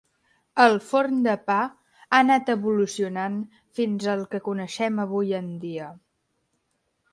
El 0.63 0.77
forn 0.85 1.19
de 1.27 1.35
pa 1.49 1.57
ha 2.05 2.17
anat 2.21 2.49
evolucionant 2.55 3.37
fins 3.81 4.09
al 4.15 4.27
que 4.33 4.43
coneixem 4.51 5.05
avui 5.07 5.39
en 5.43 5.55
dia. 5.69 5.95